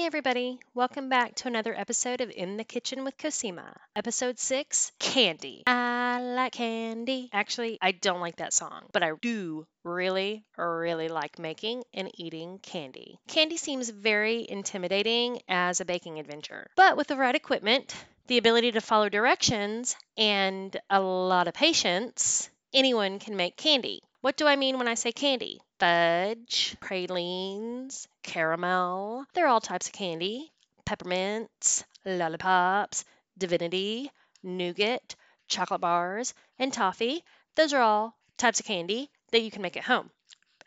everybody. 0.00 0.58
Welcome 0.74 1.10
back 1.10 1.34
to 1.36 1.48
another 1.48 1.78
episode 1.78 2.22
of 2.22 2.30
In 2.30 2.56
the 2.56 2.64
Kitchen 2.64 3.04
with 3.04 3.18
Cosima. 3.18 3.76
Episode 3.94 4.38
6 4.38 4.90
Candy. 4.98 5.62
I 5.66 6.18
like 6.20 6.52
candy. 6.52 7.28
Actually, 7.32 7.78
I 7.80 7.92
don't 7.92 8.20
like 8.20 8.36
that 8.36 8.54
song, 8.54 8.84
but 8.92 9.02
I 9.02 9.12
do 9.20 9.66
really, 9.84 10.44
really 10.56 11.08
like 11.08 11.38
making 11.38 11.84
and 11.92 12.10
eating 12.14 12.58
candy. 12.62 13.20
Candy 13.28 13.58
seems 13.58 13.90
very 13.90 14.46
intimidating 14.48 15.40
as 15.46 15.80
a 15.80 15.84
baking 15.84 16.18
adventure, 16.18 16.70
but 16.74 16.96
with 16.96 17.06
the 17.06 17.16
right 17.16 17.34
equipment, 17.34 17.94
the 18.28 18.38
ability 18.38 18.72
to 18.72 18.80
follow 18.80 19.10
directions, 19.10 19.94
and 20.16 20.74
a 20.88 21.00
lot 21.00 21.48
of 21.48 21.54
patience, 21.54 22.48
anyone 22.72 23.18
can 23.18 23.36
make 23.36 23.58
candy. 23.58 24.00
What 24.22 24.36
do 24.36 24.46
I 24.46 24.56
mean 24.56 24.78
when 24.78 24.88
I 24.88 24.94
say 24.94 25.12
candy? 25.12 25.60
Fudge, 25.82 26.76
pralines, 26.78 28.06
caramel. 28.22 29.26
They're 29.34 29.48
all 29.48 29.60
types 29.60 29.88
of 29.88 29.92
candy. 29.92 30.52
Peppermints, 30.86 31.82
lollipops, 32.04 33.04
divinity, 33.36 34.08
nougat, 34.44 35.16
chocolate 35.48 35.80
bars, 35.80 36.34
and 36.56 36.72
toffee. 36.72 37.24
Those 37.56 37.72
are 37.72 37.82
all 37.82 38.16
types 38.36 38.60
of 38.60 38.66
candy 38.66 39.10
that 39.32 39.42
you 39.42 39.50
can 39.50 39.60
make 39.60 39.76
at 39.76 39.82
home 39.82 40.12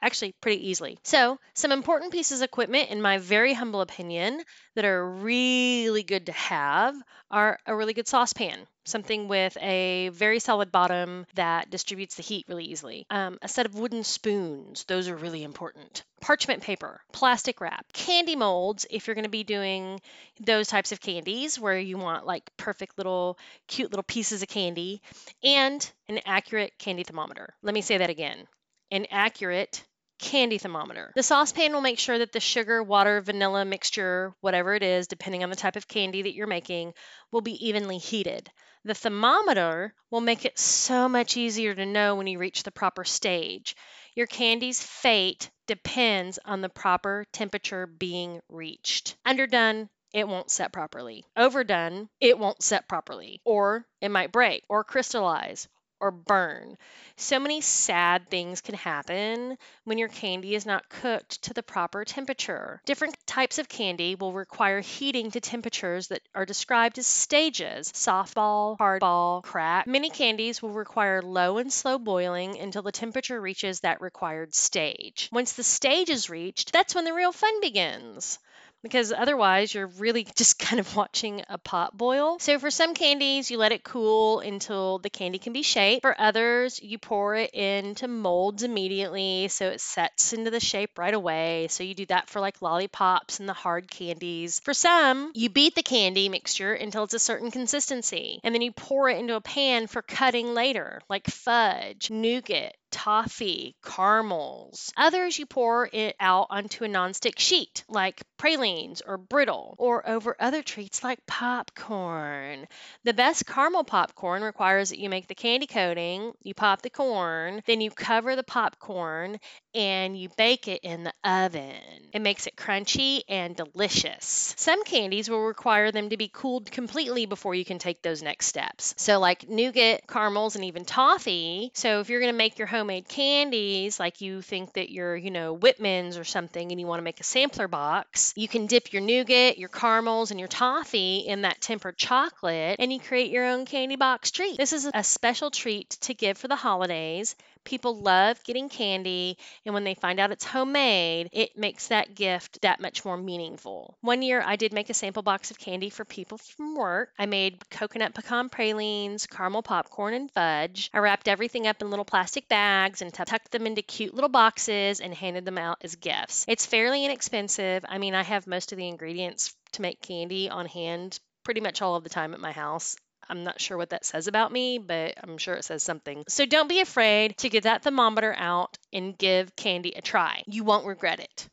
actually 0.02 0.34
pretty 0.42 0.70
easily. 0.70 0.98
So, 1.04 1.38
some 1.54 1.72
important 1.72 2.12
pieces 2.12 2.42
of 2.42 2.46
equipment, 2.46 2.90
in 2.90 3.02
my 3.02 3.18
very 3.18 3.54
humble 3.54 3.82
opinion, 3.82 4.42
that 4.76 4.86
are 4.86 5.08
really 5.08 6.04
good 6.04 6.28
to 6.28 6.32
have 6.32 6.96
are 7.32 7.58
a 7.66 7.76
really 7.76 7.94
good 7.94 8.08
saucepan, 8.08 8.68
something 8.86 9.28
with 9.28 9.58
a 9.62 10.10
very 10.10 10.40
solid 10.40 10.72
bottom 10.72 11.26
that 11.36 11.70
distributes 11.70 12.16
the 12.16 12.24
heat 12.24 12.46
really 12.48 12.66
easily. 12.66 13.06
Um, 13.10 13.38
a 13.42 13.48
set 13.48 13.66
of 13.66 13.76
wooden 13.76 14.04
spoons, 14.04 14.84
those 14.86 15.08
are 15.08 15.16
really 15.16 15.44
important. 15.44 16.04
Parchment 16.22 16.62
paper, 16.62 17.02
plastic 17.12 17.62
wrap, 17.62 17.92
candy 17.94 18.36
molds, 18.36 18.86
if 18.90 19.08
you're 19.08 19.16
going 19.16 19.24
to 19.24 19.30
be 19.30 19.44
doing 19.44 20.00
those 20.40 20.68
types 20.68 20.92
of 20.92 21.02
candies 21.02 21.60
where 21.60 21.78
you 21.78 21.98
want 21.98 22.26
like 22.26 22.50
perfect 22.58 22.98
little, 22.98 23.38
cute 23.68 23.92
little 23.92 24.04
pieces 24.04 24.42
of 24.42 24.48
candy, 24.48 25.02
and 25.44 25.92
an 26.08 26.20
accurate 26.26 26.74
candy 26.78 27.04
thermometer. 27.04 27.54
Let 27.62 27.74
me 27.74 27.82
say 27.82 27.98
that 27.98 28.10
again 28.10 28.48
an 28.92 29.08
accurate 29.12 29.84
candy 30.20 30.58
thermometer. 30.58 31.12
The 31.16 31.24
saucepan 31.24 31.74
will 31.74 31.82
make 31.82 32.00
sure 32.00 32.18
that 32.18 32.32
the 32.32 32.40
sugar, 32.40 32.82
water, 32.82 33.22
vanilla 33.22 33.66
mixture, 33.66 34.34
whatever 34.42 34.74
it 34.74 34.84
is, 34.84 35.08
depending 35.08 35.44
on 35.44 35.50
the 35.50 35.56
type 35.56 35.76
of 35.76 35.88
candy 35.88 36.22
that 36.24 36.34
you're 36.34 36.48
making, 36.48 36.94
will 37.32 37.42
be 37.42 37.68
evenly 37.68 37.98
heated. 37.98 38.50
The 38.86 38.94
thermometer 38.94 39.94
will 40.12 40.22
make 40.22 40.46
it 40.46 40.60
so 40.60 41.10
much 41.10 41.38
easier 41.38 41.74
to 41.74 41.86
know 41.86 42.16
when 42.16 42.28
you 42.28 42.38
reach 42.40 42.64
the 42.64 42.72
proper 42.72 43.04
stage. 43.04 43.76
Your 44.16 44.28
candy's 44.28 44.82
fate 44.82 45.50
depends 45.68 46.40
on 46.46 46.62
the 46.62 46.70
proper 46.70 47.26
temperature 47.34 47.88
being 47.88 48.42
reached. 48.48 49.16
Underdone, 49.26 49.90
it 50.14 50.28
won't 50.28 50.50
set 50.50 50.72
properly. 50.72 51.26
Overdone, 51.36 52.08
it 52.22 52.40
won't 52.40 52.64
set 52.64 52.88
properly. 52.88 53.42
Or 53.44 53.86
it 54.00 54.10
might 54.10 54.32
break 54.32 54.64
or 54.70 54.84
crystallize 54.84 55.68
or 56.00 56.12
burn. 56.12 56.78
So 57.16 57.40
many 57.40 57.62
sad 57.62 58.30
things 58.30 58.62
can 58.62 58.76
happen 58.76 59.58
when 59.86 59.98
your 59.98 60.10
candy 60.10 60.56
is 60.56 60.66
not 60.66 60.90
cooked 60.90 61.42
to 61.44 61.54
the 61.54 61.64
proper 61.64 62.04
temperature. 62.04 62.82
Different 62.86 63.16
types 63.26 63.58
of 63.58 63.70
candy 63.70 64.16
will 64.16 64.34
require 64.34 64.82
heating 64.82 65.32
to 65.32 65.40
temperatures 65.40 66.08
that 66.08 66.22
are 66.34 66.46
described 66.46 67.00
as 67.00 67.08
stages 67.08 67.92
softball, 67.92 68.78
hardball, 68.78 69.44
crack. 69.44 69.88
Many 69.88 70.10
candies 70.10 70.62
will 70.62 70.72
require 70.72 71.22
low 71.22 71.58
and 71.58 71.72
slow 71.72 71.98
boiling 71.98 72.58
until 72.60 72.82
the 72.82 72.92
temperature 72.92 73.40
reaches 73.40 73.80
that 73.82 74.02
required 74.02 74.54
stage. 74.54 75.30
Once 75.32 75.54
the 75.54 75.64
stage 75.64 76.10
is 76.10 76.30
reached, 76.30 76.74
that's 76.74 76.94
when 76.94 77.06
the 77.06 77.14
real 77.14 77.32
fun 77.32 77.62
begins 77.62 78.40
because 78.86 79.12
otherwise 79.12 79.74
you're 79.74 79.88
really 79.88 80.28
just 80.36 80.60
kind 80.60 80.80
of 80.80 80.96
watching 80.96 81.44
a 81.50 81.58
pot 81.58 81.98
boil. 81.98 82.38
So 82.40 82.60
for 82.60 82.70
some 82.70 82.94
candies, 82.94 83.50
you 83.50 83.58
let 83.58 83.72
it 83.72 83.84
cool 83.84 84.42
until 84.42 85.00
the 85.00 85.10
candy 85.10 85.40
can 85.40 85.54
be 85.54 85.64
shaped. 85.64 86.04
For 86.04 86.16
others, 86.22 86.80
you 86.84 87.00
pour 87.00 87.34
it 87.34 87.50
into 87.52 88.08
molds 88.08 88.62
immediately 88.62 89.48
so 89.48 89.70
it 89.70 89.82
sets 89.82 90.34
into 90.34 90.52
the 90.52 90.60
shape 90.60 91.00
right 91.00 91.14
away. 91.14 91.66
So 91.72 91.84
you 91.84 91.96
do 91.96 92.06
that 92.08 92.30
for 92.30 92.40
like 92.40 92.62
lollipops 92.62 93.40
and 93.40 93.50
the 93.50 93.54
hard 93.54 93.90
candies. 93.90 94.60
For 94.60 94.76
some, 94.76 95.32
you 95.34 95.50
beat 95.50 95.74
the 95.74 95.82
candy 95.82 96.30
mixture 96.30 96.74
until 96.74 97.06
it's 97.06 97.16
a 97.16 97.20
certain 97.20 97.50
consistency 97.50 98.40
and 98.44 98.54
then 98.54 98.62
you 98.62 98.72
pour 98.72 99.10
it 99.10 99.18
into 99.18 99.36
a 99.36 99.42
pan 99.42 99.88
for 99.88 100.04
cutting 100.04 100.54
later, 100.54 101.02
like 101.10 101.26
fudge, 101.26 102.12
nougat, 102.12 102.76
toffee, 102.96 103.76
caramels. 103.84 104.94
Others 104.96 105.38
you 105.38 105.46
pour 105.46 105.90
it 105.92 106.16
out 106.18 106.48
onto 106.50 106.86
a 106.86 106.88
nonstick 106.88 107.38
sheet, 107.38 107.84
like 107.90 108.24
pralines 108.38 109.02
or 109.06 109.18
brittle, 109.18 109.76
or 109.78 110.08
over 110.08 110.38
other 110.40 110.64
treats 110.64 111.04
like 111.04 111.26
popcorn. 111.26 112.68
The 113.04 113.14
best 113.14 113.46
caramel 113.46 113.84
popcorn 113.84 114.44
requires 114.44 114.92
that 114.92 115.00
you 115.00 115.10
make 115.10 115.28
the 115.28 115.36
candy 115.36 115.68
coating, 115.68 116.32
you 116.42 116.54
pop 116.54 116.82
the 116.82 116.90
corn, 116.90 117.62
then 117.66 117.82
you 117.82 117.92
cover 117.92 118.38
the 118.38 118.44
popcorn, 118.44 119.40
and 119.74 120.18
you 120.18 120.30
bake 120.38 120.70
it 120.70 120.80
in 120.84 121.04
the 121.04 121.14
oven. 121.26 121.76
It 122.14 122.22
makes 122.22 122.48
it 122.48 122.56
crunchy 122.56 123.24
and 123.28 123.58
delicious. 123.58 124.54
Some 124.58 124.86
candies 124.86 125.30
will 125.30 125.44
require 125.46 125.92
them 125.92 126.10
to 126.10 126.18
be 126.18 126.30
cooled 126.32 126.72
completely 126.72 127.26
before 127.26 127.56
you 127.56 127.66
can 127.66 127.78
take 127.78 128.02
those 128.02 128.24
next 128.24 128.46
steps. 128.48 128.96
So, 128.98 129.20
like 129.20 129.50
nougat, 129.50 130.08
caramels, 130.08 130.56
and 130.56 130.64
even 130.64 130.86
toffee. 130.86 131.72
So, 131.74 132.00
if 132.00 132.10
you're 132.10 132.22
going 132.22 132.32
to 132.32 132.38
make 132.38 132.58
your 132.58 132.68
home 132.68 132.85
homemade 132.86 133.08
candies, 133.08 134.00
like 134.00 134.22
you 134.22 134.44
think 134.44 134.74
that 134.74 134.92
you're, 134.92 135.16
you 135.16 135.32
know, 135.32 135.56
Whitman's 135.56 136.20
or 136.20 136.24
something, 136.24 136.72
and 136.72 136.80
you 136.80 136.86
want 136.86 137.00
to 137.00 137.04
make 137.04 137.20
a 137.20 137.24
sampler 137.24 137.68
box, 137.68 138.32
you 138.36 138.48
can 138.48 138.68
dip 138.68 138.94
your 138.94 139.02
nougat, 139.02 139.58
your 139.58 139.70
caramels, 139.70 140.30
and 140.30 140.40
your 140.40 140.48
toffee 140.48 141.26
in 141.26 141.42
that 141.42 141.62
tempered 141.62 141.98
chocolate, 141.98 142.76
and 142.78 142.94
you 142.94 143.00
create 143.00 143.32
your 143.32 143.46
own 143.46 143.66
candy 143.66 143.96
box 143.96 144.30
treat. 144.30 144.58
This 144.58 144.72
is 144.72 144.88
a 144.94 145.04
special 145.04 145.50
treat 145.50 145.90
to 146.02 146.14
give 146.14 146.38
for 146.38 146.48
the 146.48 146.56
holidays 146.56 147.36
People 147.66 148.00
love 148.00 148.42
getting 148.44 148.70
candy, 148.70 149.38
and 149.66 149.74
when 149.74 149.84
they 149.84 149.96
find 149.96 150.20
out 150.20 150.32
it's 150.32 150.46
homemade, 150.46 151.30
it 151.32 151.58
makes 151.58 151.88
that 151.88 152.16
gift 152.16 152.62
that 152.62 152.80
much 152.80 153.04
more 153.04 153.18
meaningful. 153.18 153.98
One 154.02 154.22
year, 154.22 154.42
I 154.46 154.56
did 154.56 154.72
make 154.72 154.90
a 154.90 154.94
sample 154.94 155.24
box 155.24 155.52
of 155.52 155.60
candy 155.60 155.90
for 155.90 156.06
people 156.06 156.38
from 156.38 156.76
work. 156.76 157.10
I 157.18 157.26
made 157.26 157.70
coconut 157.70 158.14
pecan 158.14 158.50
pralines, 158.50 159.28
caramel 159.28 159.64
popcorn, 159.64 160.14
and 160.14 160.32
fudge. 160.32 160.90
I 160.94 161.00
wrapped 161.00 161.28
everything 161.28 161.68
up 161.68 161.82
in 161.82 161.90
little 161.90 162.06
plastic 162.06 162.48
bags 162.48 163.02
and 163.02 163.14
tucked 163.14 163.52
them 163.52 163.68
into 163.68 163.82
cute 163.82 164.14
little 164.14 164.30
boxes 164.30 165.02
and 165.02 165.14
handed 165.14 165.46
them 165.46 165.58
out 165.58 165.80
as 165.82 165.96
gifts. 165.96 166.46
It's 166.48 166.66
fairly 166.66 167.04
inexpensive. 167.04 167.84
I 167.90 167.98
mean, 167.98 168.14
I 168.14 168.24
have 168.24 168.48
most 168.48 168.72
of 168.72 168.78
the 168.78 168.88
ingredients 168.88 169.56
to 169.74 169.82
make 169.82 170.02
candy 170.02 170.50
on 170.50 170.68
hand 170.68 171.20
pretty 171.44 171.62
much 171.62 171.82
all 171.82 171.96
of 171.96 172.04
the 172.04 172.10
time 172.10 172.34
at 172.34 172.40
my 172.40 172.52
house. 172.52 172.96
I'm 173.30 173.44
not 173.44 173.60
sure 173.60 173.78
what 173.78 173.90
that 173.90 174.06
says 174.06 174.28
about 174.28 174.52
me, 174.52 174.78
but 174.78 175.16
I'm 175.22 175.38
sure 175.38 175.56
it 175.56 175.66
says 175.66 175.84
something. 175.84 176.24
So 176.28 176.46
don't 176.46 176.70
be 176.70 176.82
afraid 176.82 177.38
to 177.40 177.50
get 177.50 177.64
that 177.64 177.84
thermometer 177.84 178.34
out 178.38 178.78
and 178.94 179.18
give 179.18 179.56
candy 179.56 179.94
a 179.96 180.02
try. 180.02 180.44
You 180.48 180.64
won't 180.64 180.86
regret 180.86 181.20
it. 181.20 181.48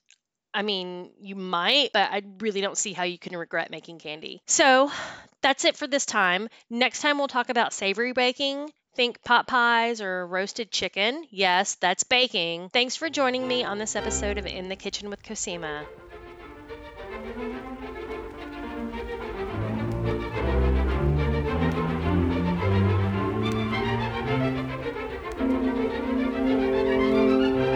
I 0.54 0.62
mean, 0.62 1.10
you 1.20 1.34
might, 1.34 1.90
but 1.92 2.10
I 2.10 2.22
really 2.38 2.60
don't 2.60 2.76
see 2.76 2.92
how 2.92 3.04
you 3.04 3.18
can 3.18 3.36
regret 3.36 3.70
making 3.70 3.98
candy. 3.98 4.42
So 4.46 4.90
that's 5.40 5.64
it 5.64 5.76
for 5.76 5.86
this 5.86 6.04
time. 6.04 6.48
Next 6.68 7.00
time, 7.00 7.18
we'll 7.18 7.28
talk 7.28 7.48
about 7.48 7.72
savory 7.72 8.12
baking. 8.12 8.70
Think 8.94 9.22
pot 9.22 9.46
pies 9.46 10.02
or 10.02 10.26
roasted 10.26 10.70
chicken. 10.70 11.24
Yes, 11.30 11.76
that's 11.76 12.04
baking. 12.04 12.68
Thanks 12.68 12.96
for 12.96 13.08
joining 13.08 13.48
me 13.48 13.64
on 13.64 13.78
this 13.78 13.96
episode 13.96 14.36
of 14.36 14.46
In 14.46 14.68
the 14.68 14.76
Kitchen 14.76 15.08
with 15.08 15.22
Cosima. 15.22 15.86